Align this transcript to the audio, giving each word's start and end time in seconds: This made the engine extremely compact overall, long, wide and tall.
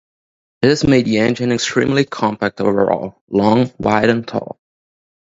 This 0.63 0.83
made 0.83 1.05
the 1.05 1.19
engine 1.19 1.51
extremely 1.51 2.05
compact 2.05 2.59
overall, 2.59 3.21
long, 3.29 3.71
wide 3.77 4.09
and 4.09 4.27
tall. 4.27 4.59